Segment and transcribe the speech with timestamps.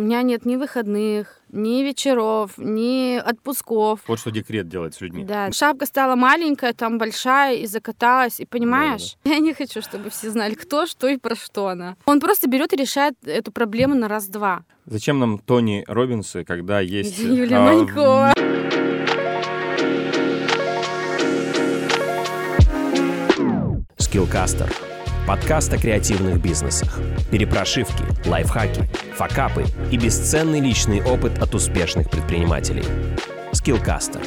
[0.00, 4.00] меня нет ни выходных, ни вечеров, ни отпусков.
[4.06, 5.24] Вот что декрет делает с людьми.
[5.24, 8.40] Да, шапка стала маленькая, там большая, и закаталась.
[8.40, 11.96] И понимаешь, я не хочу, чтобы все знали, кто, что и про что она.
[12.06, 14.64] Он просто берет и решает эту проблему на раз-два.
[14.86, 17.18] Зачем нам Тони Робинсы, когда есть...
[17.18, 18.32] Юлия а, Манькова.
[23.98, 24.89] Skillcaster.
[25.26, 26.98] Подкаст о креативных бизнесах.
[27.30, 28.82] Перепрошивки, лайфхаки,
[29.14, 32.84] факапы и бесценный личный опыт от успешных предпринимателей.
[33.52, 34.22] Skillcaster.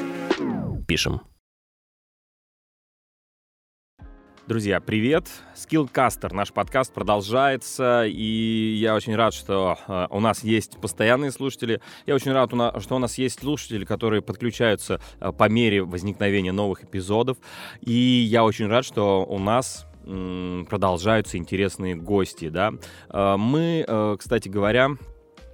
[0.85, 1.21] Пишем.
[4.45, 5.27] Друзья, привет!
[5.55, 11.79] Skillcaster, наш подкаст продолжается, и я очень рад, что э, у нас есть постоянные слушатели.
[12.05, 12.51] Я очень рад,
[12.81, 17.37] что у нас есть слушатели, которые подключаются э, по мере возникновения новых эпизодов.
[17.79, 19.85] И я очень рад, что у нас
[20.69, 22.73] продолжаются интересные гости, да.
[23.09, 24.91] Э, Мы, э, кстати говоря,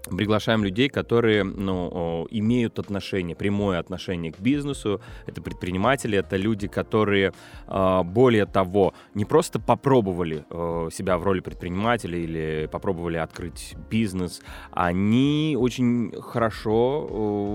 [0.03, 5.01] приглашаем людей, которые ну, имеют отношение, прямое отношение к бизнесу.
[5.25, 7.33] Это предприниматели, это люди, которые,
[7.67, 10.45] э, более того, не просто попробовали
[10.91, 17.07] себя в роли предпринимателя или попробовали открыть бизнес, они очень хорошо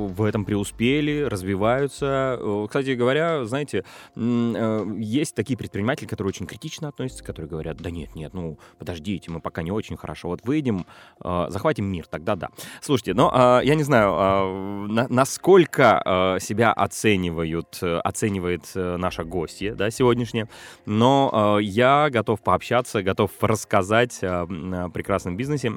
[0.09, 2.39] в этом преуспели, развиваются.
[2.67, 3.85] Кстати говоря, знаете,
[4.17, 9.31] э, есть такие предприниматели, которые очень критично относятся, которые говорят, да нет, нет, ну подождите,
[9.31, 10.87] мы пока не очень хорошо, вот выйдем,
[11.23, 12.49] э, захватим мир, тогда да.
[12.81, 18.97] Слушайте, ну, а, я не знаю, а, на- насколько а, себя оценивают, э, оценивает э,
[18.97, 20.49] наша гостья, да, сегодняшняя,
[20.87, 24.47] но я готов пообщаться, готов рассказать о
[24.93, 25.75] прекрасном бизнесе.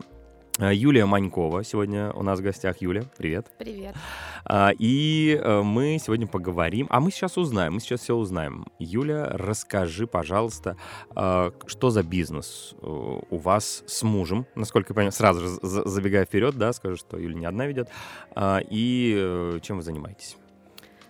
[0.60, 2.82] А, Юлия Манькова сегодня у нас в гостях.
[2.82, 3.48] Юля, привет.
[3.60, 3.96] Привет.
[4.44, 8.66] А, И э, мы сегодня поговорим, а мы сейчас узнаем, мы сейчас все узнаем.
[8.80, 10.76] Юля, расскажи, пожалуйста,
[11.16, 14.48] а, что за бизнес э, у вас с мужем?
[14.56, 17.90] Насколько я понимаю, сразу же за- забегая вперед, да, скажу, что Юля не одна ведет.
[18.36, 20.38] А, И э, чем вы занимаетесь?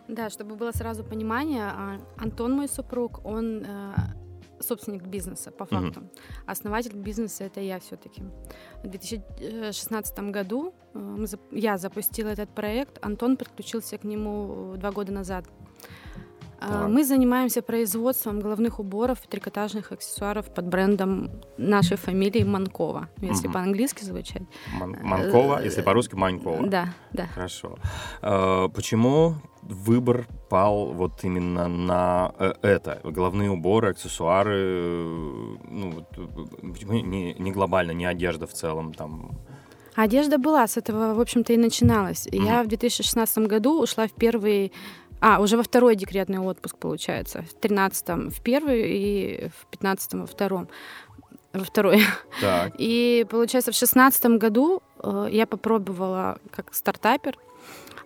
[0.09, 1.71] Да, чтобы было сразу понимание,
[2.17, 3.93] Антон, мой супруг, он э,
[4.59, 6.01] собственник бизнеса, по факту.
[6.45, 8.23] Основатель бизнеса это я все-таки.
[8.83, 15.45] В 2016 году э, я запустила этот проект, Антон подключился к нему два года назад.
[16.59, 16.89] А, Так.
[16.89, 23.53] Мы занимаемся производством головных уборов и трикотажных аксессуаров под брендом нашей фамилии Манкова, если Мгм.
[23.53, 24.41] по-английски звучать.
[24.79, 26.65] Ман- Манкова, если по-русски Манькова.
[26.65, 27.25] Э, Да, да.
[27.35, 27.77] Хорошо.
[28.21, 33.01] Э, Почему выбор пал вот именно на э, это?
[33.03, 36.27] Головные уборы, аксессуары, э, ну, э,
[36.73, 39.31] почему не, не глобально, не одежда в целом там?
[39.95, 42.27] Одежда была, с этого, в общем-то, и начиналась.
[42.31, 42.45] Мгм.
[42.45, 44.71] Я в 2016 году ушла в первый...
[45.19, 47.43] А, уже во второй декретный отпуск, получается.
[47.43, 50.67] В 13 в первый и в 15 во втором.
[51.53, 52.01] Во второй.
[52.41, 52.73] Так.
[52.77, 57.37] И, получается, в 16 году э, я попробовала, как стартапер,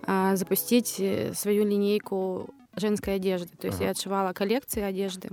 [0.08, 3.50] э, запустить э, свою линейку женской одежды.
[3.58, 3.86] То есть Ага.
[3.86, 5.30] я отшивала коллекции одежды.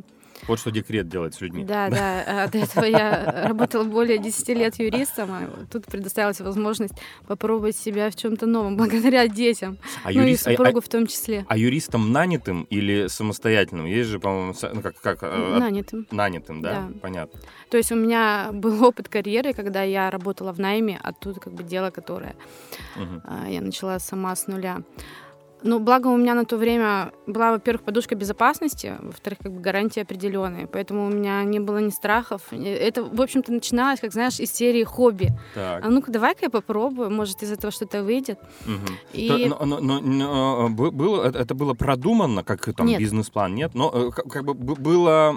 [0.46, 1.64] Вот что декрет делает с людьми.
[1.64, 2.44] Да, да.
[2.44, 6.94] а До этого я работала более 10 лет юристом, а тут предоставилась возможность
[7.26, 9.78] попробовать себя в чем-то новом, благодаря детям.
[10.04, 11.40] А, ну юрист- и а- супругу в том числе.
[11.48, 13.86] а- а юристом нанятым или самостоятельным?
[13.86, 16.06] Есть же, по-моему, ну, как, как э, от- Нанятым.
[16.10, 16.72] нанятым, да?
[16.88, 16.98] Да.
[17.00, 17.40] Понятно.
[17.70, 21.52] То есть у меня был опыт карьеры, когда я работала в найме, а тут как
[21.52, 22.34] бы дело, которое
[23.24, 24.82] а, я начала сама с нуля.
[25.62, 30.00] Ну, благо у меня на то время была, во-первых, подушка безопасности, во-вторых, как бы гарантии
[30.00, 32.42] определенные, поэтому у меня не было ни страхов.
[32.52, 35.32] Это, в общем-то, начиналось, как знаешь, из серии хобби.
[35.54, 35.84] Так.
[35.84, 38.38] А ну-ка, давай-ка я попробую, может, из этого что-то выйдет.
[38.66, 38.98] Мгм.
[39.12, 42.98] И То- но- но- но- но, бу- было, это это было продумано, как там Нет.
[43.00, 43.74] бизнес-план, нет?
[43.74, 45.34] Но э, как как бы было,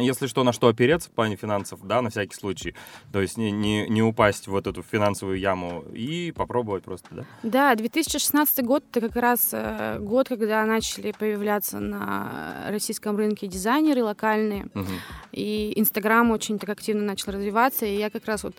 [0.00, 2.74] если что, на что опереться в плане финансов, да, на всякий случай.
[3.12, 7.24] То есть не, не, не упасть в вот эту финансовую яму и попробовать просто, да?
[7.42, 14.02] Да, 2016 год это как раз э, год, когда начали появляться на российском рынке дизайнеры
[14.02, 14.86] локальные, Мгм.
[15.32, 18.54] и Инстаграм очень так активно начал развиваться, и я как раз вот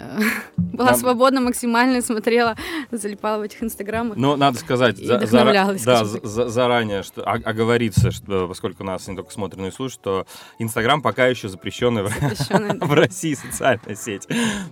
[0.00, 0.18] э,
[0.56, 2.56] была Нам- свободна максимально, смотрела,
[2.90, 4.16] залипала в этих Инстаграмах.
[4.16, 9.16] Но надо сказать за- зара- да, за- заранее, что о- оговориться, что, поскольку нас не
[9.16, 10.26] только смотрят, но и слушают, что
[10.58, 11.50] Инстаграм пока еще в,
[12.08, 12.74] Запрещенная.
[12.80, 14.26] в России социальная сеть.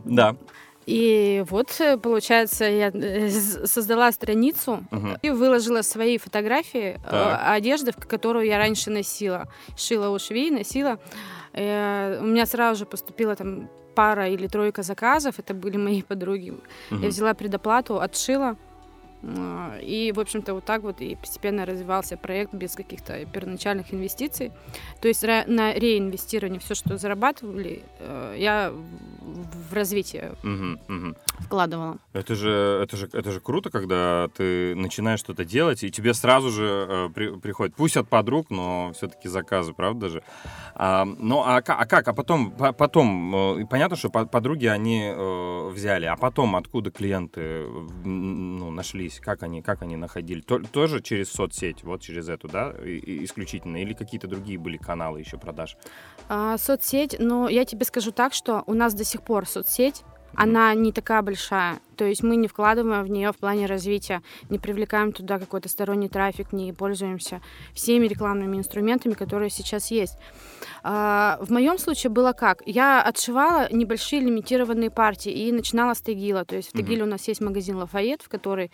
[0.05, 0.37] Да.
[0.86, 3.28] И вот, э, получается, я э,
[3.66, 5.16] создала страницу Мгм.
[5.22, 7.40] и выложила свои фотографии э, Так.
[7.56, 9.48] одежды, которую я раньше носила.
[9.76, 10.98] Шила у швей, носила.
[11.52, 15.38] Э, У меня сразу же поступила там пара или тройка заказов.
[15.38, 16.54] Это были мои подруги.
[16.90, 17.08] Я Мгм.
[17.08, 18.56] взяла предоплату, отшила.
[19.28, 24.52] А, и, в общем-то, вот так вот и постепенно развивался проект без каких-то первоначальных инвестиций.
[25.00, 31.17] То есть на реинвестирование все, что зарабатывали, э, я в развитие угу, угу.
[31.40, 31.99] вкладывала.
[32.12, 36.50] Это же, это, же, это же круто, когда ты начинаешь что-то делать, и тебе сразу
[36.50, 40.22] же э, при, приходит, пусть от подруг, но все-таки заказы, правда же?
[40.75, 42.06] А, ну, а, а как?
[42.06, 45.12] А потом, потом э, понятно, что подруги они
[45.72, 47.67] взяли, а потом откуда клиенты
[48.05, 49.15] ну, нашлись?
[49.20, 50.40] Как они, как они находили?
[50.40, 53.82] То, тоже через соцсеть, вот через эту, да, и, исключительно?
[53.82, 55.76] Или какие-то другие были каналы еще продаж?
[56.28, 60.04] А, соцсеть, но я тебе скажу так, что у нас до сих пор соцсеть
[60.36, 61.80] она не такая большая.
[61.96, 66.10] То есть мы не вкладываем в нее в плане развития, не привлекаем туда какой-то сторонний
[66.10, 67.40] трафик, не пользуемся
[67.72, 70.19] всеми рекламными инструментами, которые сейчас есть.
[70.82, 72.62] А, в моем случае было как?
[72.66, 76.44] Я отшивала небольшие лимитированные партии и начинала с Тегила.
[76.44, 77.04] То есть в Тегиле mm-hmm.
[77.04, 78.70] у нас есть магазин Лафайет, в который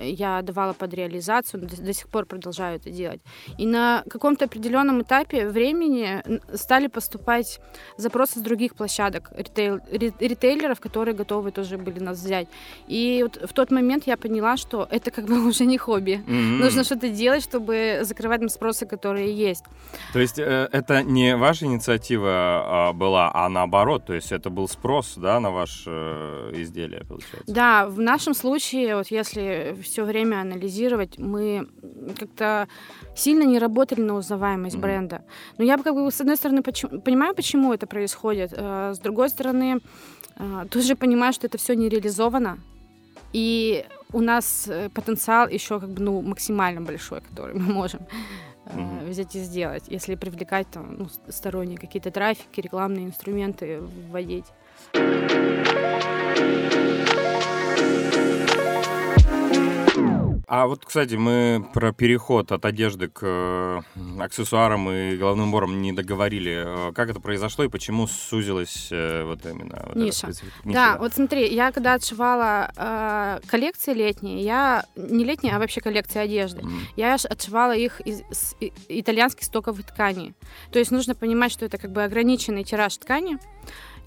[0.00, 3.20] я давала под реализацию, до, до сих пор продолжаю это делать.
[3.58, 6.22] И на каком-то определенном этапе времени
[6.54, 7.60] стали поступать
[7.96, 12.48] запросы с других площадок, ритейл, ритейлеров, которые готовы тоже были нас взять.
[12.86, 16.22] И вот в тот момент я поняла, что это как бы уже не хобби.
[16.26, 16.58] Mm-hmm.
[16.64, 19.64] Нужно что-то делать, чтобы закрывать им спросы, которые есть.
[20.12, 24.68] То есть э, это не ваша инициатива э, была, а наоборот, то есть это был
[24.68, 27.52] спрос, да, на ваше э, изделие, получается?
[27.52, 31.68] Да, в нашем случае, вот если все время анализировать, мы
[32.18, 32.68] как-то
[33.14, 34.80] сильно не работали на узнаваемость mm-hmm.
[34.80, 35.22] бренда.
[35.58, 39.28] Но я как бы с одной стороны почему, понимаю, почему это происходит, а с другой
[39.28, 39.80] стороны
[40.36, 42.58] а, тоже понимаю, что это все не реализовано.
[43.32, 48.00] И у нас э, потенциал еще как бы ну максимально большой, который мы можем
[48.66, 49.08] mm-hmm.
[49.08, 54.46] взять и сделать, если привлекать там ну, сторонние какие-то трафики, рекламные инструменты вводить.
[60.48, 63.80] А вот, кстати, мы про переход от одежды к э,
[64.18, 66.88] аксессуарам и головным уборам не договорили.
[66.88, 70.28] Э, как это произошло и почему сузилась э, вот именно вот ниша?
[70.28, 75.82] Ниша, да, вот смотри, я когда отшивала э, коллекции летние, я не летние, а вообще
[75.82, 76.78] коллекции одежды, mm.
[76.96, 80.32] я отшивала их из, из итальянских стоковых тканей.
[80.72, 83.38] То есть нужно понимать, что это как бы ограниченный тираж ткани.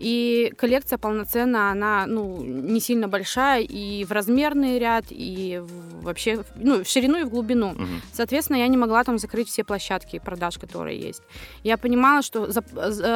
[0.01, 5.61] И коллекция полноценная, она ну, не сильно большая и в размерный ряд, и
[6.01, 7.73] вообще ну, в ширину и в глубину.
[7.73, 7.85] Угу.
[8.11, 11.21] Соответственно, я не могла там закрыть все площадки продаж, которые есть.
[11.63, 12.49] Я понимала, что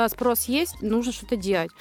[0.09, 1.71] спрос есть, нужно что-то делать.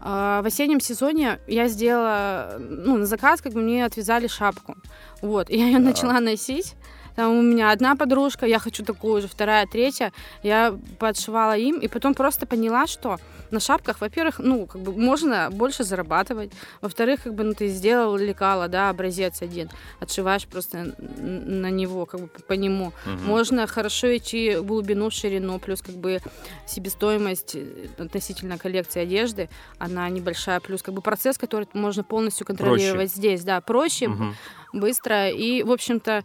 [0.00, 4.76] А, в осеннем сезоне я сделала, ну, на заказ, как бы мне отвязали шапку.
[5.22, 5.84] Вот, и я ее да.
[5.84, 6.74] начала носить.
[7.20, 10.10] Там у меня одна подружка, я хочу такую же, вторая, третья.
[10.42, 13.18] Я подшивала им, и потом просто поняла, что
[13.50, 16.50] на шапках, во-первых, ну, как бы можно больше зарабатывать.
[16.80, 19.68] Во-вторых, как бы, ну, ты сделал лекало, да, образец один,
[20.00, 22.94] отшиваешь просто на него, как бы по нему.
[23.04, 23.24] Угу.
[23.26, 26.20] Можно хорошо идти в глубину, в ширину, плюс как бы
[26.66, 33.12] себестоимость э, относительно коллекции одежды, она небольшая, плюс как бы процесс, который можно полностью контролировать
[33.12, 33.14] проще.
[33.14, 34.24] здесь, да, проще, угу.
[34.72, 36.24] быстро и, в общем-то,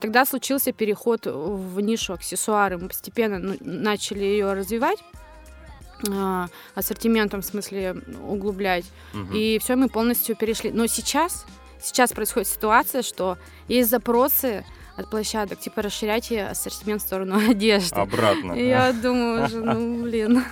[0.00, 2.78] Тогда случился переход в нишу аксессуары.
[2.78, 4.98] Мы постепенно ну, начали ее развивать.
[6.10, 7.96] А, ассортиментом, в смысле,
[8.26, 8.84] углублять.
[9.14, 9.34] Угу.
[9.34, 10.70] И все, мы полностью перешли.
[10.70, 11.46] Но сейчас,
[11.80, 13.38] сейчас происходит ситуация, что
[13.68, 14.64] есть запросы
[14.96, 17.96] от площадок, типа расширяйте ассортимент в сторону одежды.
[17.96, 18.52] Обратно.
[18.52, 20.44] И я думаю уже, ну блин.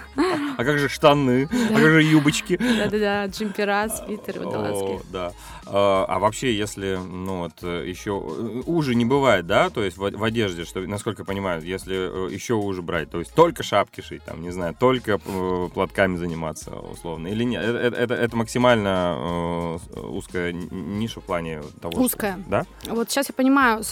[0.57, 1.49] А как же штаны?
[1.71, 2.57] А как же юбочки?
[2.57, 5.01] Да-да-да, джемпера, свитеры, водолазки.
[5.11, 5.33] Да.
[5.67, 9.97] А, а вообще, если, ну вот, э, еще э, уже не бывает, да, то есть
[9.97, 14.03] в, одежде, что, насколько я понимаю, если э, еще уже брать, то есть только шапки
[14.03, 17.63] шить, там, не знаю, только платками заниматься, условно, или нет?
[17.63, 22.39] Это, это, максимально узкая ниша в плане того, Узкая.
[22.47, 22.67] Да?
[22.89, 23.83] Вот сейчас я понимаю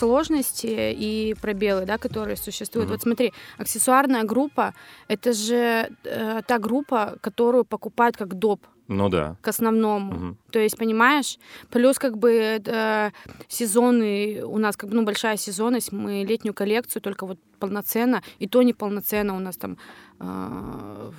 [0.42, 2.88] сложности и пробелы, да, которые существуют.
[2.88, 2.92] Mm-hmm.
[2.92, 4.75] Вот смотри, аксессуарная группа,
[5.08, 8.61] это же э, та группа, которую покупают как доп
[8.92, 9.37] ну да.
[9.40, 10.12] К основному.
[10.12, 10.37] Угу.
[10.52, 11.38] То есть, понимаешь,
[11.70, 13.11] плюс как бы э,
[13.49, 18.49] сезоны, у нас как бы ну, большая сезонность, мы летнюю коллекцию только вот полноценно, и
[18.49, 19.78] то не полноценно у нас там
[20.20, 21.11] э,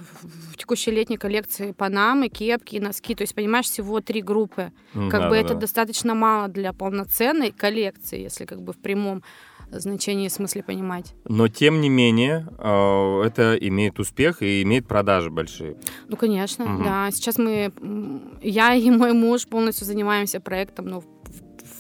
[0.52, 3.16] в текущей летней коллекции панамы, кепки, носки.
[3.16, 4.72] То есть, понимаешь, всего три группы.
[4.94, 5.62] Как да, бы да, это да.
[5.62, 9.24] достаточно мало для полноценной коллекции, если как бы в прямом
[9.72, 11.14] значении смысле понимать.
[11.26, 15.78] Но тем не менее, э, это имеет успех и имеет продажи большие.
[16.08, 16.84] Ну, конечно, угу.
[16.84, 17.10] да.
[17.12, 17.72] Сейчас мы,
[18.42, 21.04] я и мой муж полностью занимаемся проектом, ну,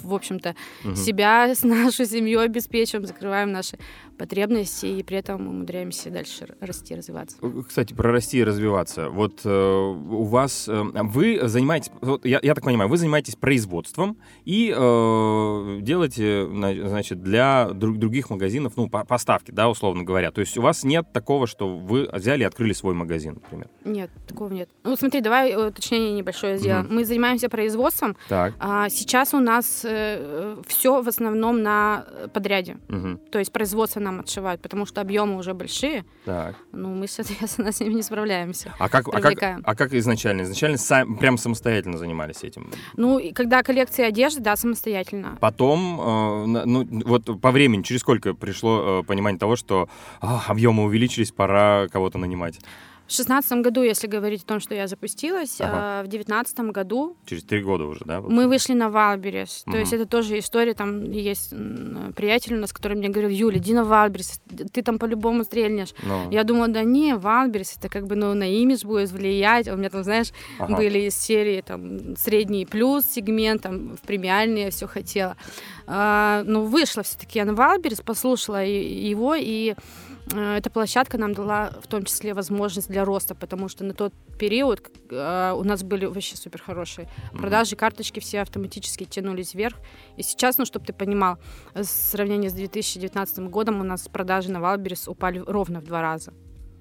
[0.03, 0.95] в общем-то, угу.
[0.95, 3.77] себя с нашей семьей обеспечиваем, закрываем наши
[4.17, 7.37] потребность, и при этом умудряемся дальше расти, развиваться.
[7.67, 9.09] Кстати, про расти и развиваться.
[9.09, 14.17] Вот э, у вас, э, вы занимаетесь, вот, я, я так понимаю, вы занимаетесь производством
[14.45, 16.47] и э, делаете,
[16.87, 20.31] значит, для друг, других магазинов, ну, по, поставки, да, условно говоря.
[20.31, 23.67] То есть у вас нет такого, что вы взяли и открыли свой магазин, например?
[23.85, 24.69] Нет, такого нет.
[24.83, 26.85] Ну, смотри, давай уточнение небольшое сделаем.
[26.85, 26.93] Угу.
[26.93, 28.15] Мы занимаемся производством.
[28.29, 28.53] Так.
[28.59, 32.77] А, сейчас у нас э, все в основном на подряде.
[32.89, 33.17] Угу.
[33.31, 36.05] То есть производство нам отшивают, потому что объемы уже большие.
[36.25, 36.55] Так.
[36.71, 38.73] Ну, мы, соответственно, с ними не справляемся.
[38.79, 40.43] А как, а как, а как изначально?
[40.43, 42.71] Изначально сам, прям самостоятельно занимались этим?
[42.95, 45.37] Ну, когда коллекция одежды, да, самостоятельно.
[45.39, 49.89] Потом, э, ну, вот по времени, через сколько пришло э, понимание того, что
[50.21, 52.59] э, объемы увеличились, пора кого-то нанимать?
[53.13, 55.71] В шестнадцатом году, если говорить о том, что я запустилась, ага.
[55.73, 57.15] а в девятнадцатом году...
[57.27, 58.21] Через три года уже, да?
[58.21, 59.61] Мы вышли на Wildberries.
[59.67, 59.71] Угу.
[59.71, 61.51] То есть это тоже история, там есть
[62.15, 64.41] приятель у нас, который мне говорил, Юля, иди на Wildberries,
[64.71, 65.93] ты там по-любому стрельнешь.
[66.01, 66.31] Ну.
[66.31, 69.67] Я думала, да не, Wildberries, это как бы ну, на имидж будет влиять.
[69.67, 70.75] У меня там, знаешь, ага.
[70.75, 75.37] были из серии там средний плюс сегмент, там в премиальные все хотела.
[75.85, 81.71] А, ну, вышла все-таки я на Wildberries, послушала его, и Э, эта площадка нам дала
[81.81, 86.05] в том числе возможность для роста, потому что на тот период э, у нас были
[86.05, 89.77] вообще супер хорошие продажи, карточки все автоматически тянулись вверх.
[90.17, 91.37] И сейчас, ну, чтобы ты понимал,
[91.73, 96.33] в сравнении с 2019 годом у нас продажи на Wildberries упали ровно в два раза.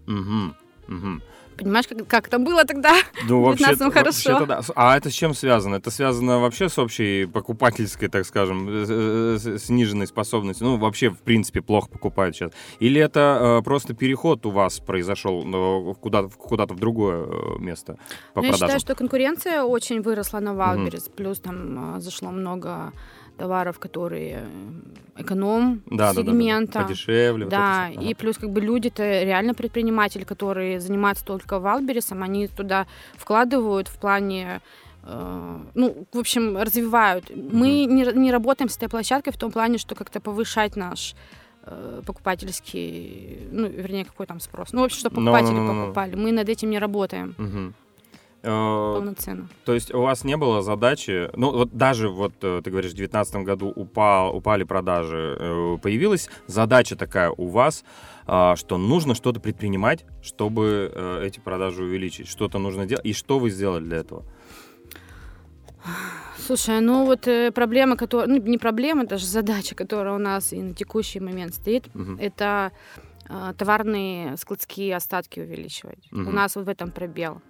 [0.07, 1.23] Угу, угу.
[1.57, 2.95] Понимаешь, как, как это было тогда?
[3.29, 4.47] Ну, вообще, хорошо.
[4.47, 4.61] Да.
[4.75, 5.77] А это с чем связано?
[5.77, 8.69] Это связано вообще с общей покупательской, так скажем,
[9.59, 10.67] сниженной способностью?
[10.67, 12.53] Ну, вообще, в принципе, плохо покупают сейчас.
[12.81, 17.97] Или это э, просто переход у вас произошел э, куда-то, куда-то в другое э, место
[18.35, 21.07] по ну, Я считаю, что конкуренция очень выросла на Wildberries.
[21.07, 21.17] Угу.
[21.17, 22.93] Плюс там э, зашло много
[23.37, 24.45] товаров, которые
[25.17, 26.73] эконом да, сегмента.
[26.73, 27.47] Да, да, подешевле.
[27.47, 28.09] Да, вот ага.
[28.09, 33.89] и плюс как бы люди-то реально предприниматели, которые занимаются только Wildberries ом, они туда вкладывают
[33.89, 34.61] в плане
[35.05, 37.31] э, ну, в общем, развивают.
[37.31, 37.51] Mm-hmm.
[37.53, 41.15] Мы не, не работаем с этой площадкой в том плане, что как-то повышать наш
[41.65, 44.73] э, покупательский, ну, вернее, какой там спрос.
[44.73, 45.83] Ну, в общем, что покупатели ну, ну, ну, ну.
[45.83, 46.15] покупали.
[46.15, 47.35] Мы над этим не работаем.
[47.39, 47.73] Mm-hmm.
[48.43, 49.49] Э, Полноценно.
[49.65, 52.97] То есть у вас не было задачи, ну вот даже вот э, ты говоришь, в
[52.97, 57.85] 2019 году упал, упали продажи, э, появилась задача такая у вас,
[58.27, 63.51] а, что нужно что-то предпринимать, чтобы эти продажи увеличить, что-то нужно делать, и что вы
[63.51, 64.25] сделали для этого?
[66.39, 70.75] Слушай, ну вот проблема, которая, ну не проблема, даже задача, которая у нас и на
[70.75, 72.17] текущий момент стоит, угу.
[72.21, 72.71] это
[73.57, 76.07] товарные складские остатки увеличивать.
[76.13, 76.21] Угу.
[76.21, 77.41] У нас вот в этом пробел.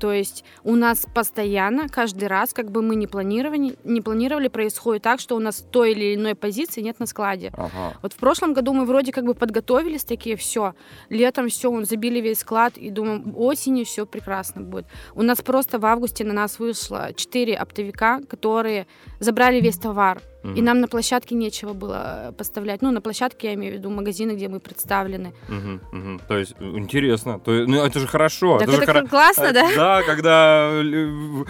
[0.00, 5.02] То есть у нас постоянно, каждый раз, как бы мы не планировали, не планировали, происходит
[5.02, 7.52] так, что у нас той или иной позиции нет на складе.
[7.52, 7.94] Ага.
[8.02, 10.74] Вот в прошлом году мы вроде как бы подготовились такие, все,
[11.10, 14.86] летом все, он забили весь склад и думаем, осенью все прекрасно будет.
[15.14, 18.86] У нас просто в августе на нас вышло 4 оптовика, которые
[19.18, 20.22] забрали весь товар.
[20.42, 20.54] Угу.
[20.54, 22.82] И нам на площадке нечего было э, поставлять.
[22.82, 25.32] Ну, на площадке я имею в виду магазины, где мы представлены.
[25.48, 26.20] Угу, угу.
[26.28, 27.38] То есть интересно.
[27.38, 28.58] То есть, ну, это же хорошо.
[28.58, 29.70] Так это, это же классно, э, да?
[29.76, 30.80] Да, когда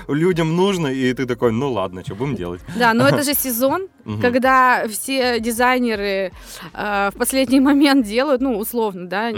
[0.08, 2.60] людям нужно, и ты такой, ну ладно, что будем делать.
[2.76, 3.88] Да, но это же сезон,
[4.20, 6.32] когда все дизайнеры
[6.72, 9.32] э, в последний момент делают, ну, условно, да,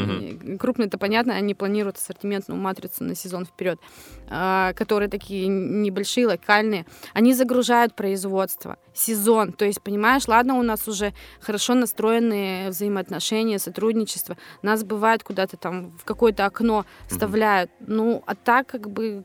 [0.58, 3.80] крупные это понятно, они планируют ассортиментную матрицу на сезон вперед,
[4.28, 6.86] которые такие небольшие, локальные.
[7.12, 8.76] Они загружают производство.
[8.94, 9.52] Сезон.
[9.52, 14.36] То есть, понимаешь, ладно, у нас уже хорошо настроенные взаимоотношения, сотрудничество.
[14.62, 17.70] Нас бывает куда-то там в какое-то окно вставляют.
[17.70, 17.84] Mm-hmm.
[17.88, 19.24] Ну, а так как бы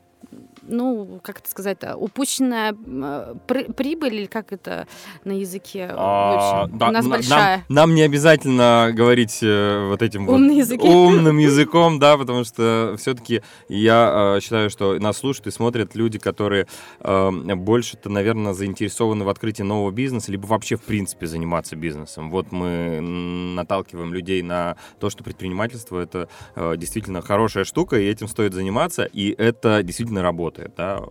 [0.68, 4.86] ну, как это сказать, упущенная э, прибыль, или как это
[5.24, 5.88] на языке?
[5.90, 7.56] А, общем, да, у нас на, большая.
[7.68, 10.84] Нам, нам не обязательно говорить э, вот этим Умный вот язык.
[10.84, 16.18] умным языком, да, потому что все-таки я э, считаю, что нас слушают и смотрят люди,
[16.18, 16.66] которые
[17.00, 22.30] э, больше-то, наверное, заинтересованы в открытии нового бизнеса, либо вообще, в принципе, заниматься бизнесом.
[22.30, 28.28] Вот мы наталкиваем людей на то, что предпринимательство— это э, действительно хорошая штука, и этим
[28.28, 31.02] стоит заниматься, и это действительно работает работает, да.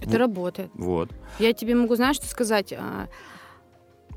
[0.00, 0.70] Это работает.
[0.74, 1.10] Вот.
[1.38, 2.72] Я тебе могу, знаешь, что сказать?
[2.72, 3.08] А,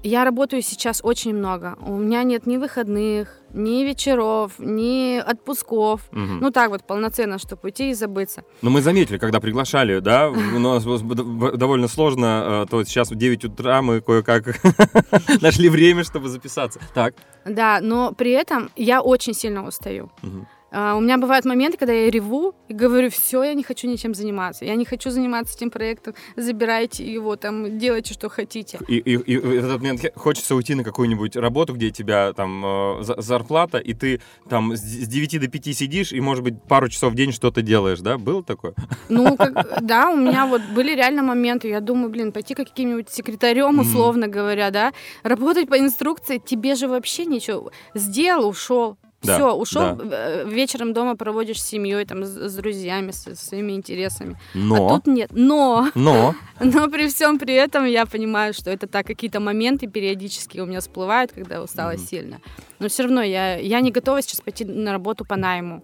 [0.04, 1.78] я работаю сейчас очень много.
[1.82, 6.02] У меня нет ни выходных, ни вечеров, ни отпусков.
[6.12, 6.20] Угу.
[6.42, 8.44] Ну так вот, полноценно, чтобы уйти и забыться.
[8.62, 13.46] Но мы заметили, когда приглашали, да, у нас довольно сложно, э, то сейчас в 9
[13.46, 14.62] утра мы кое-как
[15.42, 16.80] нашли время, чтобы записаться.
[16.94, 17.16] Так.
[17.46, 20.12] Да, но при этом я очень сильно устаю.
[20.24, 20.48] Угу.
[20.72, 24.14] А, у меня бывают моменты, когда я реву и говорю, все, я не хочу ничем
[24.14, 24.66] заниматься.
[24.66, 26.14] Я не хочу заниматься этим проектом.
[26.36, 28.80] Забирайте его, там, делайте, что хотите.
[28.88, 33.04] И, и, и в этот момент хочется уйти на какую-нибудь работу, где тебя там э,
[33.18, 37.16] зарплата, и ты там с 9 до 5 сидишь, и, может быть, пару часов в
[37.16, 38.18] день что-то делаешь, да?
[38.18, 38.74] Было такое?
[39.10, 41.68] Ну, как, да, у меня вот были реально моменты.
[41.68, 44.30] Я думаю, блин, пойти каким-нибудь секретарем, условно mm-hmm.
[44.30, 47.72] говоря, да, работать по инструкции, тебе же вообще ничего.
[47.94, 50.06] Сделал, ушел да, Все, ушел, да.
[50.12, 54.40] Э, вечером дома проводишь с семьей, там, с, с друзьями, со своими интересами.
[54.54, 54.86] Но.
[54.86, 55.30] А тут нет.
[55.34, 55.90] Но.
[55.94, 56.36] Но.
[56.62, 60.80] Но при всем при этом я понимаю, что это так, какие-то моменты периодически у меня
[60.80, 62.10] всплывают, когда устала mm-hmm.
[62.10, 62.40] сильно.
[62.80, 65.84] Но все равно я, я не готова сейчас пойти на работу по найму.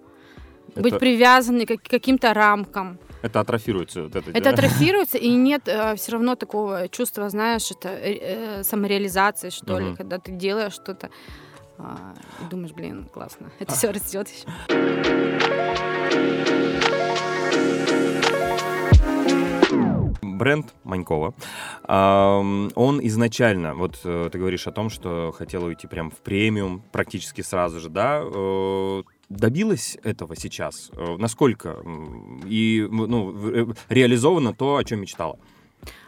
[0.71, 0.81] Это...
[0.81, 2.99] Быть привязанной к каким-то рамкам.
[3.21, 4.03] Это атрофируется.
[4.03, 9.49] Вот это, это атрофируется, и нет э, все равно такого чувства, знаешь, это э, самореализации,
[9.49, 9.83] что угу.
[9.83, 11.09] ли, когда ты делаешь что-то
[11.77, 14.47] и думаешь, блин, классно, это все растет еще.
[20.35, 21.33] бренд Манькова,
[21.87, 27.41] он изначально, вот э, ты говоришь о том, что хотел уйти прям в премиум практически
[27.41, 30.91] сразу же, да, э, добилась этого сейчас?
[30.93, 31.77] Э, насколько?
[32.45, 35.39] И ну, реализовано то, о чем мечтала?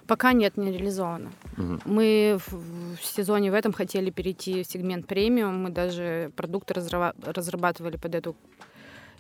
[0.08, 1.32] Пока нет, не реализовано.
[1.58, 1.80] Угу.
[1.86, 5.64] Мы в, в сезоне в этом хотели перейти в сегмент премиум.
[5.64, 8.36] Мы даже продукты разрабатывали под эту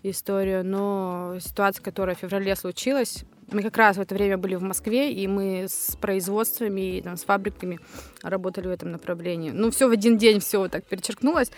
[0.03, 0.63] историю.
[0.65, 5.11] Но ситуация, которая в феврале случилась, мы как раз в это время были в Москве,
[5.11, 7.79] и мы с производствами и там, с фабриками
[8.21, 9.51] работали в этом направлении.
[9.51, 11.51] Ну, все в один день, все вот так перечеркнулось.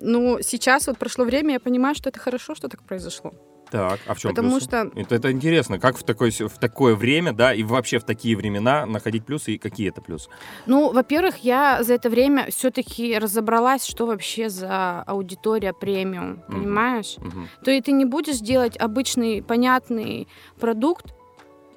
[0.00, 3.32] Но сейчас вот прошло время, я понимаю, что это хорошо, что так произошло.
[3.70, 4.64] Так, а в чем Потому плюсы?
[4.66, 4.90] что...
[4.94, 8.86] Это, это интересно, как в, такой, в такое время, да, и вообще в такие времена
[8.86, 10.30] находить плюсы, и какие это плюсы?
[10.66, 17.16] Ну, во-первых, я за это время все-таки разобралась, что вообще за аудитория премиум, понимаешь?
[17.18, 17.64] Mm-hmm.
[17.64, 20.28] То есть ты не будешь делать обычный, понятный
[20.60, 21.15] продукт,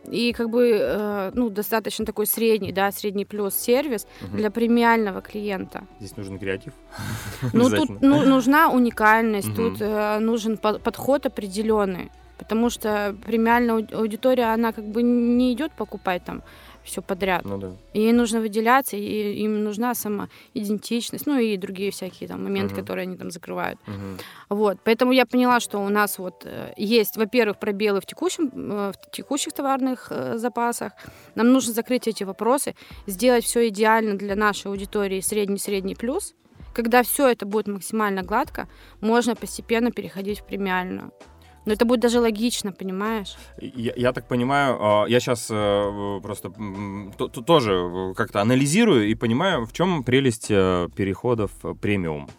[0.08, 4.38] и как бы э, ну, достаточно такой средний, да, средний плюс сервис угу.
[4.38, 5.84] для премиального клиента.
[6.00, 6.74] Здесь нужен креатив.
[7.53, 9.70] Ну, тут ну, нужна уникальность, угу.
[9.70, 12.12] тут э, нужен по- подход определенный.
[12.38, 16.41] Потому что премиальная аудитория, она как бы не идет покупать там
[16.84, 17.46] все подряд.
[17.46, 17.72] Ну, да.
[17.94, 22.74] И ей нужно выделяться, и им нужна сама идентичность, ну и другие всякие там моменты,
[22.74, 22.80] uh-huh.
[22.80, 23.80] которые они там закрывают.
[23.86, 24.20] Uh-huh.
[24.50, 28.92] Вот, поэтому я поняла, что у нас вот э, есть, во-первых, пробелы в текущем, э,
[28.92, 30.94] в текущих товарных э, запасах.
[31.36, 32.76] Нам нужно закрыть эти вопросы,
[33.08, 36.34] сделать все идеально для нашей аудитории средний-средний плюс.
[36.74, 38.68] Когда все это будет максимально гладко,
[39.02, 41.12] можно постепенно переходить в премиальную.
[41.65, 43.36] Но это будет даже логично, понимаешь?
[43.62, 46.52] Я, я так понимаю, а, я сейчас э, просто
[47.45, 52.30] тоже как-то анализирую и понимаю, в чем прелесть э, переходов премиум.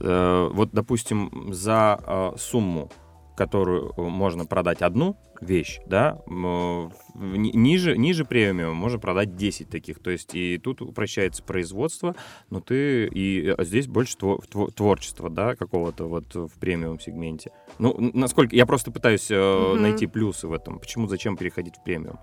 [0.00, 2.90] Э, вот, допустим, за сумму
[3.36, 9.98] которую э, можно продать одну вещь, да, ниже, ниже премиум можно продать 10 таких.
[9.98, 12.14] То есть и тут упрощается производство,
[12.50, 17.50] но ты и а здесь больше творчества, да, какого-то вот в премиум сегменте.
[17.78, 19.80] Ну, насколько я просто пытаюсь угу.
[19.80, 20.78] найти плюсы в этом.
[20.78, 22.18] Почему, зачем переходить в премиум?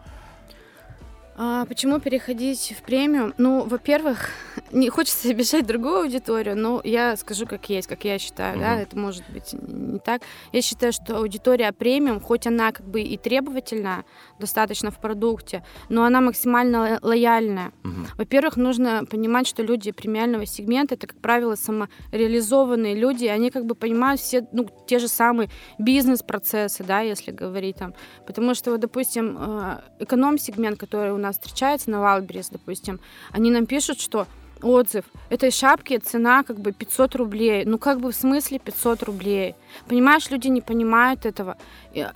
[1.41, 3.33] А почему переходить в премиум?
[3.37, 4.31] Ну, во-первых,
[4.73, 8.59] не хочется обижать другую аудиторию, но я скажу как есть, как я считаю, uh-huh.
[8.59, 10.23] да, это может быть не так.
[10.51, 14.03] Я считаю, что аудитория премиум, хоть она как бы и требовательна
[14.37, 17.71] достаточно в продукте, но она максимально лояльная.
[17.83, 18.07] Uh-huh.
[18.17, 23.75] Во-первых, нужно понимать, что люди премиального сегмента это, как правило, самореализованные люди, они как бы
[23.75, 27.93] понимают все, ну, те же самые бизнес-процессы, да, если говорить там.
[28.27, 32.99] Потому что, вот, допустим, э, эконом-сегмент, который у нас встречается на Wildberries, допустим,
[33.31, 34.27] они нам пишут, что
[34.61, 35.05] отзыв.
[35.29, 37.65] Этой шапки цена как бы 500 рублей.
[37.65, 39.55] Ну как бы в смысле 500 рублей?
[39.87, 41.57] Понимаешь, люди не понимают этого.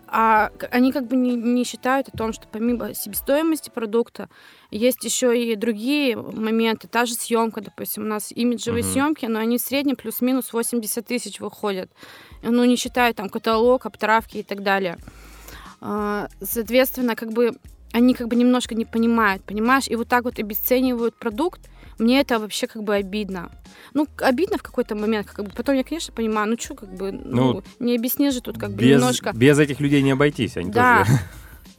[0.08, 4.30] А они как бы не, не считают о том, что помимо себестоимости продукта
[4.72, 6.88] есть еще и другие моменты.
[6.88, 8.94] Та же съемка, допустим, у нас имиджевые uh-huh.
[8.94, 11.92] съемки, но они в среднем плюс-минус 80 тысяч выходят.
[12.42, 14.98] Ну не считая там каталог, обтравки и так далее.
[15.86, 17.58] А, соответственно, как бы
[17.94, 19.88] они как бы немножко не понимают, понимаешь?
[19.88, 21.62] И вот так вот обесценивают продукт,
[22.00, 23.52] мне это вообще как бы обидно.
[23.94, 27.12] Ну, обидно в какой-то момент, как бы потом я, конечно, понимаю, ну что, как бы,
[27.12, 29.32] ну, ну не объяснишь же тут как бы без, немножко.
[29.34, 31.06] Без этих людей не обойтись, они да.
[31.06, 31.20] тоже.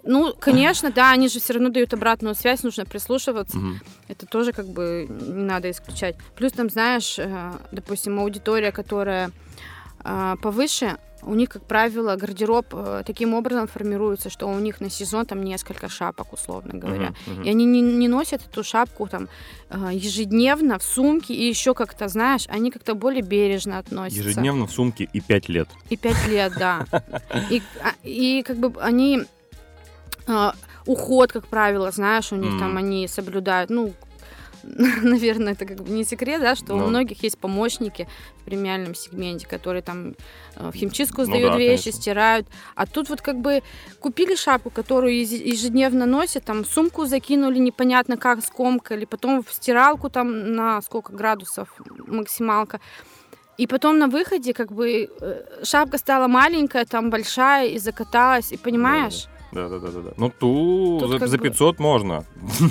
[0.07, 3.57] Ну, конечно, да, они же все равно дают обратную связь, нужно прислушиваться.
[3.57, 3.69] Угу.
[4.09, 6.17] Это тоже как бы не надо исключать.
[6.37, 9.31] Плюс там, знаешь, э, допустим, аудитория, которая
[10.05, 14.91] э, повыше, у них, как правило, гардероб э, таким образом формируется, что у них на
[14.91, 17.15] сезон там несколько шапок, условно говоря.
[17.27, 17.43] Мгм, мгм.
[17.45, 19.29] И они не, не носят эту шапку там
[19.71, 24.23] э, ежедневно в сумке, и еще как-то, знаешь, они как-то более бережно относятся.
[24.23, 25.69] Ежедневно в сумке и пять лет.
[25.91, 26.87] И пять лет, да.
[27.51, 29.23] И, а, и как бы они
[30.27, 30.55] а,
[30.87, 33.93] уход, как правило, знаешь, у них там они соблюдают, ну,
[35.03, 36.85] наверное, это как бы не секрет, да, что Ну.
[36.85, 38.09] у многих есть помощники
[38.41, 40.15] в премиальном сегменте, которые там
[40.57, 42.01] э, в химчистку Ну сдают да, вещи, конечно.
[42.03, 42.47] стирают.
[42.75, 43.63] А тут вот как бы
[44.01, 50.11] купили шапку, которую еж- ежедневно носят, там сумку закинули непонятно как, скомкали, потом в стиралку
[50.11, 51.69] там на сколько градусов
[52.07, 52.81] максималка.
[53.57, 58.57] И потом на выходе как бы э, шапка стала маленькая, там большая и закаталась, и
[58.57, 59.27] понимаешь?
[59.55, 60.01] Да, да, да, да.
[60.01, 60.11] да.
[60.17, 62.25] Ну, ту Тут за, за бы- 500 можно.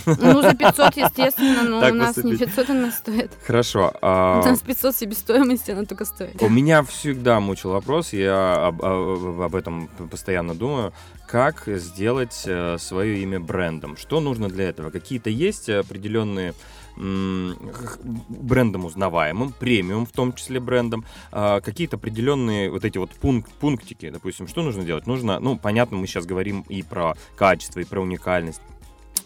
[0.06, 2.56] Ну, за 500, естественно, но Так у нас не поступить.
[2.56, 3.32] 500 она стоит.
[3.48, 3.94] Хорошо.
[4.02, 6.42] а, У нас 500 себестоимости она только стоит.
[6.42, 10.94] У меня всегда мучил вопрос, я об, об- об этом постоянно думаю,
[11.28, 13.98] как сделать э, свое имя брендом?
[13.98, 14.92] Что нужно для этого?
[14.92, 16.54] Какие-то есть определенные
[16.98, 24.10] брендом узнаваемым, премиум в том числе брендом, а, какие-то определенные вот эти вот пункт, пунктики,
[24.10, 25.08] допустим, что нужно делать?
[25.08, 28.62] Нужно, ну, понятно, мы сейчас говорим и про качество, и про уникальность,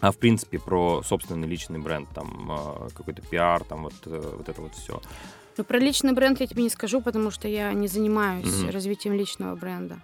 [0.00, 4.48] а в принципе про собственный личный бренд, там а, какой-то пиар, там вот, э, вот
[4.48, 5.00] это вот все.
[5.56, 8.70] Ну, про личный бренд я тебе не скажу, потому что я не занимаюсь Мгм.
[8.70, 9.98] развитием личного бренда.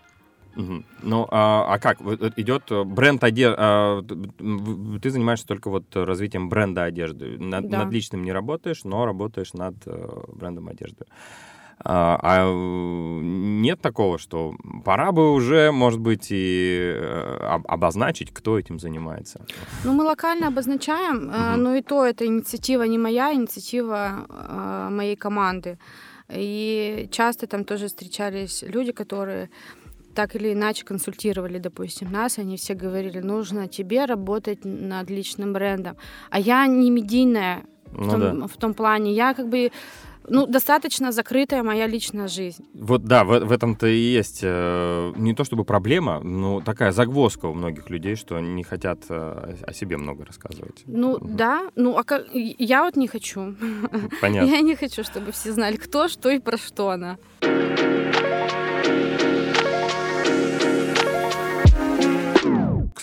[1.02, 2.00] Ну, а, а как?
[2.00, 3.56] Э, идет э, бренд одежды.
[5.02, 7.38] ты занимаешься только вот развитием бренда одежды.
[7.38, 7.78] Над, Да.
[7.84, 11.04] над личным не работаешь, но работаешь над э, брендом одежды.
[11.86, 12.52] А, а,
[13.22, 16.94] нет такого, что пора бы уже, может быть, и
[17.40, 19.44] об- обозначить, кто этим занимается.
[19.84, 21.62] Ну, мы локально обозначаем, Мгм.
[21.62, 25.78] но и то это инициатива не моя, инициатива моей команды.
[26.32, 29.48] И часто там тоже встречались люди, которые
[30.14, 35.96] так или иначе консультировали, допустим, нас, они все говорили, нужно тебе работать над личным брендом.
[36.30, 38.46] А я не медийная в, Ну том, да.
[38.46, 39.70] в том плане, я как бы,
[40.28, 42.64] ну, достаточно закрытая моя личная жизнь.
[42.74, 47.46] Вот да, в, в этом-то и есть э, не то чтобы проблема, но такая загвоздка
[47.46, 50.82] у многих людей, что не хотят э, о себе много рассказывать.
[50.86, 51.36] Ну, Мгм.
[51.36, 53.54] да, ну, а как, я вот не хочу.
[54.22, 54.48] Понятно.
[54.54, 57.18] Я не хочу, чтобы все знали, кто, что и про что она.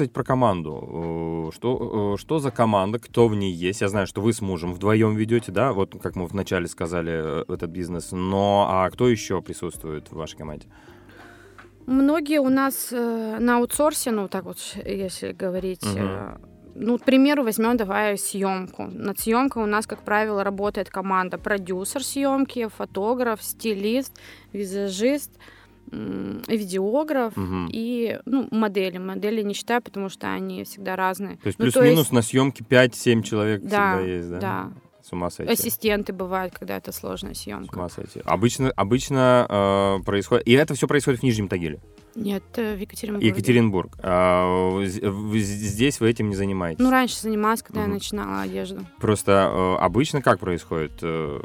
[0.01, 1.49] Кстати, про команду.
[1.51, 3.81] Э, Что, э, что за команда, кто в ней есть?
[3.81, 7.43] Я знаю, что вы с мужем вдвоем ведете, да, вот как мы вначале сказали, э,
[7.47, 8.11] этот бизнес.
[8.11, 10.65] Но а кто еще присутствует в вашей команде?
[11.85, 15.97] Многие у нас э, на аутсорсе, ну, так вот, если говорить, Мгм.
[15.99, 16.37] э,
[16.73, 18.83] ну, к примеру, возьмем давай съемку.
[18.85, 24.19] Над съемкой у нас, как правило, работает команда продюсер съемки, фотограф, стилист,
[24.53, 25.31] визажист,
[25.91, 27.69] видеограф Мгм.
[27.71, 28.97] и ну, модели.
[28.97, 31.37] Модели не считаю, потому что они всегда разные.
[31.37, 34.39] То есть Ну, плюс-минус на съемке 5-7 человек Да, всегда есть, да?
[34.39, 34.71] да.
[35.03, 35.51] С ума сойти.
[35.51, 37.75] Ассистенты бывают, когда это сложная С съемка.
[37.75, 38.21] ума сойти.
[38.23, 39.47] Обычно, обычно
[39.99, 40.47] э, происходит...
[40.47, 41.81] И это все происходит в Нижнем Тагиле.
[42.15, 43.27] Нет, э, в Екатеринбурге.
[43.27, 43.97] Екатеринбург.
[44.03, 46.83] А, здесь вы этим не занимаетесь?
[46.83, 47.89] Ну, раньше занималась, когда Мгм.
[47.89, 48.85] я начинала одежду.
[48.99, 50.91] Просто э, обычно как происходит?
[51.01, 51.39] Э,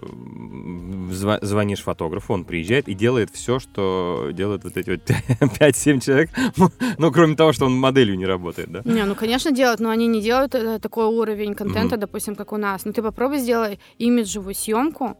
[1.42, 5.00] звонишь фотографу, он приезжает и делает все, что делают вот эти вот
[5.60, 6.30] 5-7 человек.
[6.98, 8.82] Ну, кроме того, что он моделью не работает, да?
[8.84, 10.52] Не, ну, конечно, делают, но они не делают
[10.82, 12.84] такой уровень контента, допустим, как у нас.
[12.84, 15.16] Ну, ты попробуй сделай имиджевую съемку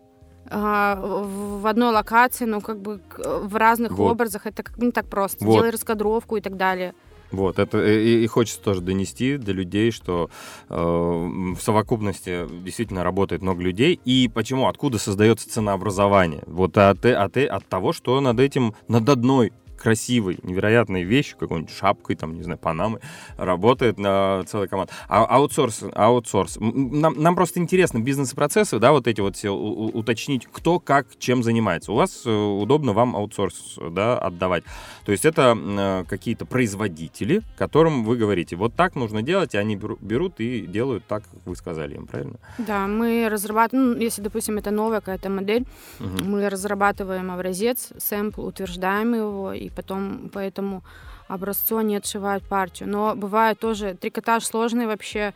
[0.50, 4.12] в в одной локации, ну, как бы в разных Вот.
[4.12, 4.46] образах.
[4.46, 5.44] Это как бы не так просто.
[5.44, 5.54] Вот.
[5.54, 6.94] Делай раскадровку и так далее.
[7.32, 10.30] Вот, это и, и хочется тоже донести до людей, что
[10.68, 14.00] э, в совокупности действительно работает много людей.
[14.04, 16.44] И почему, откуда создается ценообразование?
[16.46, 19.52] Вот от, э- от, э- от того, что над этим, над одной
[19.90, 22.98] красивой, невероятной вещью, какой-нибудь шапкой, там, не знаю, панамы,
[23.36, 24.92] работает на целая команда.
[25.08, 26.56] А аутсорс, аутсорс.
[26.60, 31.44] Нам, нам просто интересно бизнес-процессы, да, вот эти вот все у- уточнить, кто как чем
[31.44, 31.92] занимается.
[31.92, 34.64] У вас э, удобно вам аутсорс, да, отдавать.
[35.04, 39.76] То есть это э, какие-то производители, которым вы говорите, вот так нужно делать, и они
[39.76, 42.38] беру- берут и делают так, как вы сказали им, правильно?
[42.58, 45.64] Да, мы разрабатываем, ну, если, допустим, это новая какая-то модель,
[46.00, 46.28] Мгм.
[46.30, 50.82] мы разрабатываем образец, сэмпл, утверждаем его, и потом по этому
[51.28, 52.88] образцу они отшивают партию.
[52.88, 55.32] Но бывает тоже трикотаж сложный вообще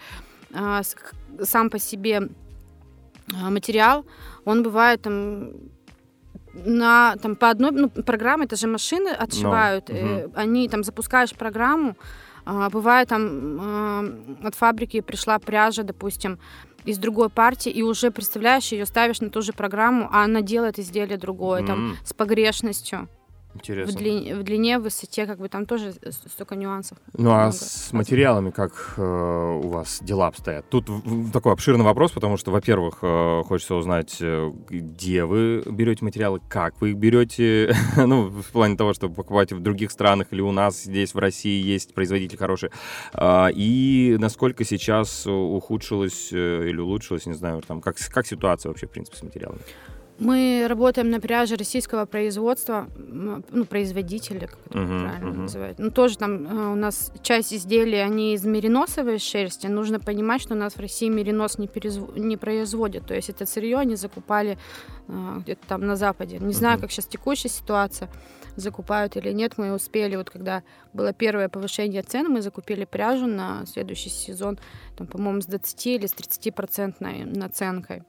[0.53, 0.97] с-
[1.45, 2.29] сам по себе
[3.33, 4.05] а, материал,
[4.45, 5.51] он бывает там
[6.55, 11.33] на там по одной ну, программе, это же машины отшивают, Ну, э, они там запускаешь
[11.33, 11.95] программу,
[12.45, 14.05] а, бывает там а,
[14.43, 16.39] от фабрики пришла пряжа, допустим,
[16.87, 20.79] из другой партии, и уже представляешь, ее ставишь на ту же программу, а она делает
[20.79, 21.97] изделие другое, там М.
[22.05, 23.07] с погрешностью.
[23.53, 23.99] В, Интересно.
[23.99, 25.93] длине, в длине, в высоте, как бы там тоже
[26.33, 26.99] столько нюансов.
[27.15, 30.69] Ну а много с материалами как э, у вас дела обстоят?
[30.71, 35.65] Тут в- в- такой обширный вопрос, потому что, во-первых, э, хочется узнать, э, где вы
[35.67, 40.29] берете материалы, как вы их берете, ну, в плане того, что покупаете в других странах
[40.31, 42.71] или у нас здесь в России есть производитель хороший,
[43.13, 48.87] А, и насколько сейчас ухудшилось э, или улучшилось, не знаю, там, как, как ситуация вообще,
[48.87, 49.61] в принципе, с материалами?
[50.21, 55.43] Мы работаем на пряже российского производства, ну, производителя, как это Мгм, правильно мгм.
[55.43, 55.79] называют.
[55.79, 59.67] Ну, тоже там э, у нас часть изделий, они из мериносовой шерсти.
[59.67, 63.07] Нужно понимать, что у нас в России меринос не, перезв- не производят.
[63.07, 64.59] То есть это сырье они закупали
[65.09, 66.39] э, где-то там на Западе.
[66.39, 66.83] Не знаю, Мгм.
[66.83, 68.11] как сейчас текущая ситуация,
[68.57, 69.55] закупают или нет.
[69.57, 74.59] Мы успели, вот когда было первое повышение цен, мы закупили пряжу на следующий сезон,
[74.99, 78.03] там, по-моему, с 20 или с 30-процентной наценкой.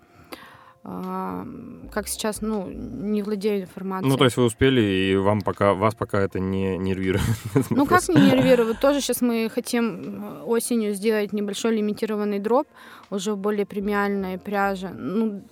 [0.84, 1.46] А,
[1.92, 4.10] как сейчас, ну, не владею информацией.
[4.10, 7.24] Ну, то есть вы успели, и вам пока, вас пока это не нервирует?
[7.70, 8.80] Ну, как не нервировать?
[8.80, 12.68] Тоже сейчас мы хотим э, осенью сделать небольшой лимитированный дроп
[13.12, 14.90] уже в более премиальной пряже.
[14.90, 15.44] Ну,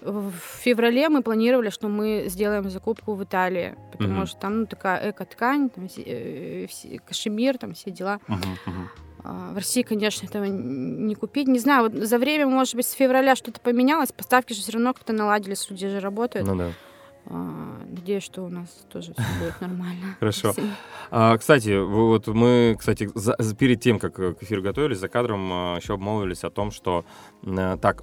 [0.00, 4.26] в феврале мы планировали, что мы сделаем закупку в Италии, потому Мгм.
[4.26, 6.66] что там ну, такая эко-ткань, там, э,
[7.06, 8.18] кашемир, там все дела.
[8.26, 8.90] Мгм, мгм.
[9.24, 11.48] А, В России, конечно, этого не купить.
[11.48, 14.92] Не знаю, вот за время, может быть, с февраля что-то поменялось, поставки же все равно
[14.92, 16.46] как-то наладились, люди же работают.
[16.46, 16.70] Ну да.
[18.04, 20.16] Надеюсь, что у нас тоже все будет нормально.
[20.20, 20.52] Хорошо.
[21.10, 25.50] А, кстати, вот мы, кстати, за- перед тем, как э, к эфиру готовились, за кадром
[25.50, 27.06] а, еще обмолвились о том, что
[27.44, 28.02] э, так,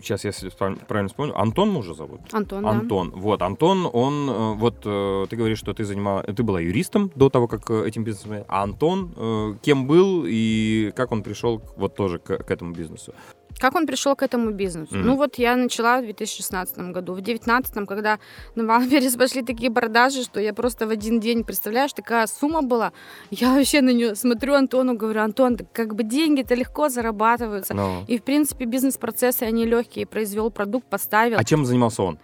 [0.00, 0.50] сейчас, если
[0.88, 2.22] правильно вспомню, Антон мужа зовут?
[2.32, 2.70] Антон, да.
[2.70, 3.12] Антон.
[3.14, 7.46] Вот, Антон, он, э, вот ты говоришь, что ты занимала, ты была юристом до того,
[7.46, 12.50] как этим бизнесом, а Антон кем был и как он пришел вот тоже к, к
[12.50, 13.14] этому бизнесу?
[13.58, 14.94] Как он пришел к этому бизнесу?
[14.94, 15.06] Мгм.
[15.06, 17.12] Ну вот я начала в 2016 году.
[17.12, 18.18] В 2019, когда
[18.54, 22.92] на Wildberries пошли такие продажи, что я просто в один день, представляешь, такая сумма была.
[23.30, 27.74] Я вообще на нее смотрю Антону, говорю, Антон, так как бы деньги-то легко зарабатываются.
[27.74, 30.06] Ну, И, в принципе, бизнес-процессы, они легкие.
[30.06, 31.38] Произвел продукт, поставил.
[31.38, 32.18] а чем занимался он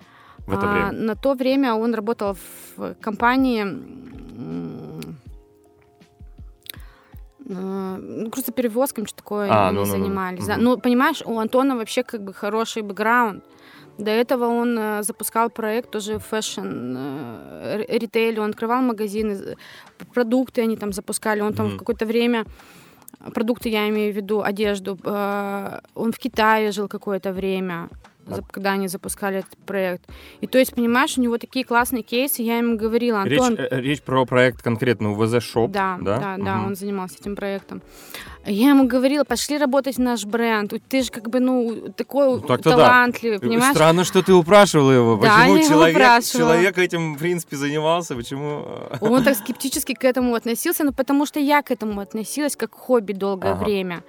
[0.46, 0.92] в это А, время?
[0.92, 2.36] На то время он работал
[2.76, 3.64] в компании
[7.48, 9.92] ну, грузоперевозками, что такое А, они ну-ну-ну.
[10.04, 10.46] занимались.
[10.46, 10.54] да.
[10.54, 10.64] Мгм.
[10.64, 13.42] Ну, понимаешь, у Антона вообще как бы хороший бэкграунд.
[13.98, 16.60] До этого он э, запускал проект тоже fashion,
[16.96, 19.56] э, р- ритейл, он открывал магазины,
[20.14, 21.74] продукты они там запускали, он там Мгм.
[21.74, 22.44] в какое-то время
[23.34, 28.17] продукты, я имею в виду одежду, э, он в Китае жил какое-то время, А
[28.50, 30.02] когда они запускали этот проект.
[30.40, 33.80] И то есть, понимаешь, у него такие классные кейсы, я ему говорила, Речь, Антон, э,
[33.80, 36.18] речь про проект конкретно УВЗ Shop, да, да?
[36.18, 36.66] да, да, Мгм.
[36.68, 37.82] он занимался этим проектом.
[38.46, 40.72] Я ему говорила, пошли работать в наш бренд.
[40.88, 42.76] Ты же как бы, ну, такой Ну, так-то да.
[42.76, 43.74] талантливый, понимаешь?
[43.74, 45.16] Странно, что ты упрашивала его.
[45.16, 46.52] Да, Почему я его человек, упрашивала.
[46.54, 48.14] человек этим, в принципе, занимался?
[48.14, 48.64] Почему?
[48.90, 52.72] э, Он так скептически к этому относился, ну, потому что я к этому относилась как
[52.72, 53.64] хобби долгое Ага.
[53.64, 54.02] время.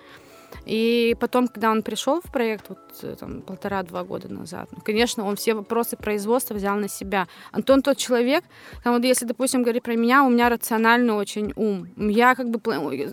[0.69, 5.25] И потом, когда он пришел в проект, вот э, там полтора-два года назад, ну, конечно,
[5.25, 7.27] он все вопросы производства взял на себя.
[7.51, 8.43] Антон тот человек,
[8.83, 11.87] там вот если, допустим, говорить про меня, у меня рациональный очень ум.
[11.97, 12.61] Я как бы,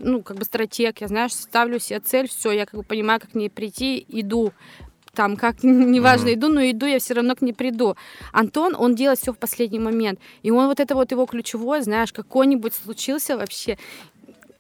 [0.03, 3.31] ну, как бы стратег, я, знаешь, ставлю себе цель, все, я как бы понимаю, как
[3.31, 4.53] к ней прийти, иду
[5.17, 7.97] там, как, неважно, иду, но иду, я все равно к ней приду.
[8.33, 10.21] Антон, он делает все в последний момент.
[10.43, 13.79] И он вот это вот его ключевое, знаешь, какой-нибудь случился вообще,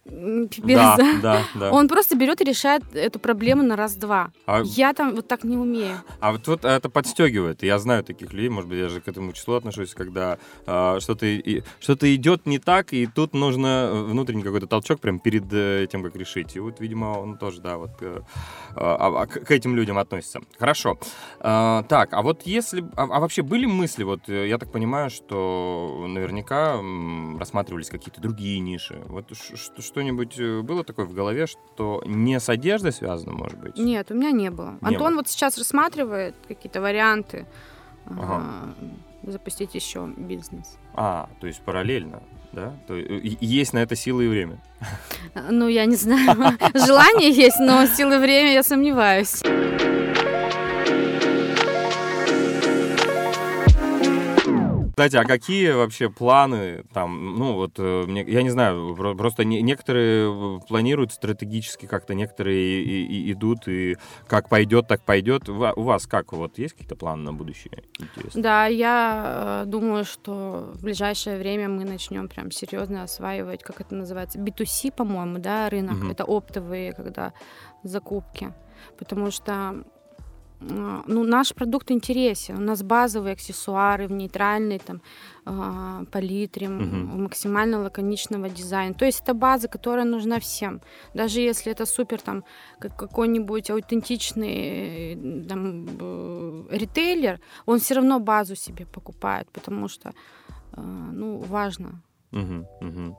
[0.06, 1.42] пипец, Да, да.
[1.54, 1.72] да.
[1.72, 4.32] Он просто берет и решает эту проблему на раз-два.
[4.46, 5.96] А, Я там вот так не умею.
[6.20, 7.62] а вот, вот это подстегивает.
[7.62, 11.26] Я знаю таких людей, может быть, я же к этому числу отношусь, когда а, что-то,
[11.26, 16.02] и- что-то идет не так, и тут нужно внутренний какой-то толчок прям перед э, тем,
[16.02, 16.56] как решить.
[16.56, 18.20] И вот, видимо, он тоже, да, вот э,
[18.74, 20.40] а, а, к к этим людям относится.
[20.58, 20.98] Хорошо.
[21.40, 22.82] А, так, а вот если...
[22.96, 26.80] А, а вообще были мысли, вот э, я так понимаю, что наверняка
[27.38, 29.00] рассматривались какие-то другие ниши.
[29.06, 29.56] Вот ш-
[29.96, 33.78] что-нибудь э, было такое в голове, что не с одеждой связано, может быть?
[33.78, 34.76] Нет, у меня не было.
[34.82, 35.16] Не Антон было.
[35.20, 37.46] вот сейчас рассматривает какие-то варианты
[38.04, 38.20] Ага.
[38.22, 38.74] а,
[39.22, 40.76] запустить еще бизнес.
[40.92, 42.74] А, то есть параллельно, да?
[42.86, 44.58] То и- и- есть на это силы и время.
[45.34, 46.36] А, Ну, я не знаю.
[46.74, 49.40] Желание есть, но силы время я сомневаюсь.
[54.98, 59.44] Кстати, а какие вообще планы там, ну вот, э, мне- я не знаю, про- просто
[59.44, 65.50] не- некоторые э, планируют стратегически как-то, некоторые и- и идут, и как пойдет, так пойдет.
[65.50, 67.82] У вас как, вот есть какие-то планы на будущее?
[67.98, 68.42] Интересно.
[68.42, 73.94] Да, я э, думаю, что в ближайшее время мы начнем прям серьезно осваивать, как это
[73.94, 75.96] называется, B2C, по-моему, да, рынок.
[75.98, 76.10] Мгм.
[76.12, 77.34] Это оптовые, когда
[77.82, 78.54] закупки.
[78.98, 79.84] Потому что
[80.60, 82.56] ну, наш продукт интересен.
[82.56, 85.00] У нас базовые аксессуары в нейтральной там,
[85.44, 87.18] а, палитре, угу.
[87.18, 88.94] максимально лаконичного дизайна.
[88.94, 90.80] То есть это база, которая нужна всем.
[91.14, 92.44] Даже если это супер там
[92.80, 100.12] какой-нибудь аутентичный там, э, ритейлер, он все равно базу себе покупает, потому что
[100.72, 102.02] а, ну, важно.
[102.32, 103.16] Угу, угу.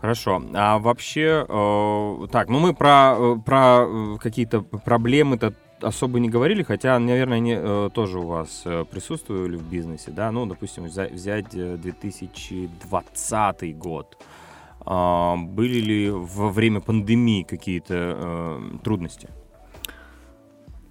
[0.00, 0.42] Хорошо.
[0.52, 6.62] А вообще, э, так, ну мы про, э, про э, какие-то проблемы-то особо не говорили,
[6.62, 11.12] хотя, наверное, они э, тоже у вас э, присутствовали в бизнесе, да, ну, допустим, взять,
[11.12, 14.18] взять 2020 год.
[14.86, 19.28] Э, были ли во время пандемии какие-то э, трудности?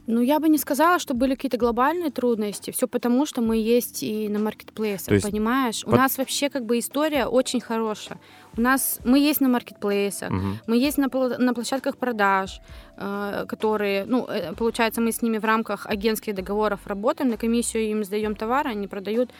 [0.08, 2.72] Ну, я бы не сказала, что были какие-то глобальные трудности.
[2.72, 5.84] Все потому, что мы есть и на маркетплейсах, понимаешь?
[5.84, 5.94] Под...
[5.94, 8.20] У нас вообще как бы история очень хорошая.
[8.58, 10.48] У нас мы есть на маркетплейсах, угу.
[10.68, 11.08] мы есть на,
[11.40, 12.60] на площадках продаж,
[12.98, 17.84] э, которые, ну, э, получается, мы с ними в рамках агентских договоров работаем, на комиссию
[17.84, 19.32] им сдаем товары, они продают.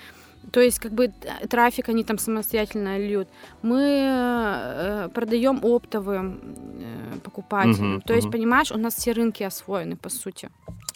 [0.52, 1.12] То есть, как бы
[1.50, 3.28] трафик они там самостоятельно льют.
[3.62, 6.40] Мы э, продаем оптовым
[6.80, 7.96] э, покупателям.
[7.96, 8.18] Угу, То угу.
[8.18, 10.50] есть, понимаешь, у нас все рынки освоены, по сути.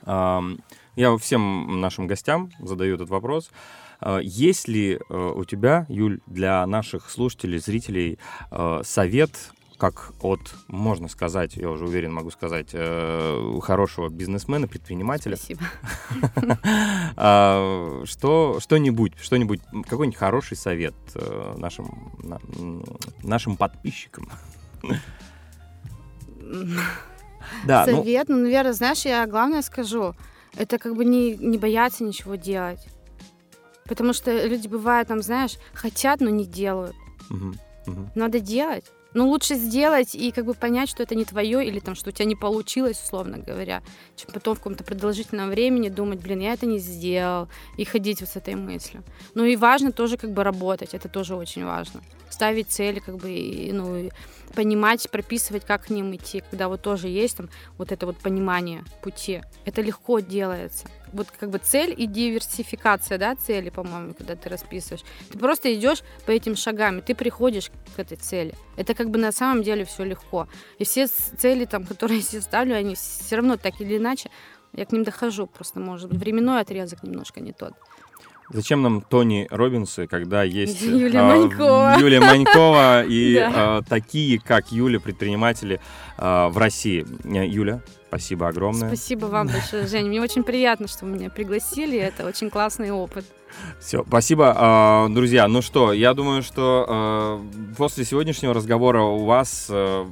[0.06, 3.52] Я всем нашим гостям задаю этот вопрос.
[4.00, 8.20] А, есть ли э, у тебя, Юль, для наших слушателей, зрителей
[8.52, 15.36] э, совет как от, можно сказать, я уже уверен, могу сказать, э, хорошего бизнесмена, предпринимателя.
[15.36, 15.62] Спасибо.
[17.20, 20.94] А, что, что-нибудь, что-нибудь, какой-нибудь хороший совет
[21.58, 22.14] нашим,
[23.24, 24.30] нашим подписчикам.
[27.66, 30.14] Да, ну Совет, ну, наверное, знаешь, я главное скажу,
[30.56, 32.86] это как бы не, не бояться ничего делать.
[33.86, 36.96] Потому что люди бывают, там, знаешь, хотят, но не делают.
[37.30, 37.54] Угу,
[37.88, 38.10] угу.
[38.16, 38.86] Надо делать.
[39.14, 42.12] Ну, лучше сделать и как бы понять, что это не твое, или там, что у
[42.12, 43.82] тебя не получилось, условно говоря,
[44.16, 48.30] чем потом в каком-то продолжительном времени думать, блин, я это не сделал, и ходить вот
[48.30, 49.04] с этой мыслью.
[49.34, 52.02] Ну и важно тоже как бы работать, это тоже очень важно.
[52.38, 54.12] Ставить цели, как бы, ну,
[54.54, 58.84] понимать, прописывать, как к ним идти, когда вот тоже есть там вот это вот понимание
[59.02, 59.42] пути.
[59.66, 60.88] Это легко делается.
[61.14, 65.04] Вот как бы цель и диверсификация, да, цели, по-моему, когда ты расписываешь.
[65.32, 68.54] Ты просто идешь по этим шагам, и ты приходишь к этой цели.
[68.76, 70.48] Это как бы на самом деле все легко.
[70.78, 74.30] И все цели, там, которые я себе ставлю, они все равно так или иначе,
[74.74, 77.74] я к ним дохожу, просто, может быть, временной отрезок немножко не тот.
[78.50, 83.80] Зачем нам Тони Робинсы, когда есть Юлия э, Манькова, Юлия Манькова и да.
[83.80, 85.82] э, такие, как Юля, предприниматели
[86.18, 87.06] э, в России?
[87.26, 88.88] Юля, спасибо огромное.
[88.88, 90.08] Спасибо вам большое, Женя.
[90.08, 91.98] Мне очень приятно, что вы меня пригласили.
[91.98, 93.26] Это очень классный опыт.
[93.80, 95.48] Все, спасибо, а, друзья.
[95.48, 97.46] Ну что, я думаю, что а,
[97.78, 100.08] после сегодняшнего разговора у вас а,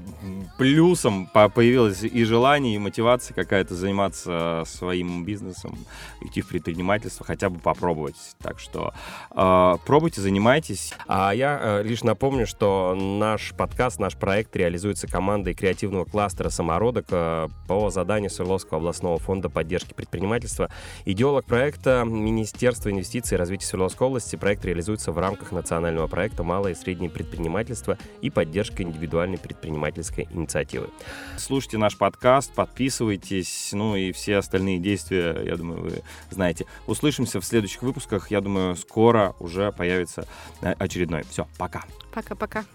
[0.58, 5.78] плюсом появилось и желание, и мотивация какая-то заниматься своим бизнесом,
[6.22, 8.16] идти в предпринимательство, хотя бы попробовать.
[8.42, 8.94] Так что
[9.30, 10.94] пробуйте, занимайтесь.
[11.08, 17.85] А я лишь напомню, что наш подкаст, наш проект реализуется командой креативного кластера «Самородок» по
[17.90, 20.70] заданию Свердловского областного фонда поддержки предпринимательства.
[21.06, 26.74] Идеолог проекта Министерство инвестиций и развития Свердловской области проект реализуется в рамках национального проекта «Малое
[26.74, 30.90] и среднее предпринимательство» и поддержка индивидуальной предпринимательской инициативы.
[31.38, 36.66] Слушайте наш подкаст, подписывайтесь, ну и все остальные действия, я думаю, вы знаете.
[36.88, 38.32] Услышимся в следующих выпусках.
[38.32, 40.28] Я думаю, скоро уже появится
[40.62, 41.24] очередной.
[41.30, 41.84] Все, пока.
[42.14, 42.66] Пока-пока.